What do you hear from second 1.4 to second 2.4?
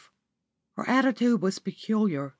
was peculiar.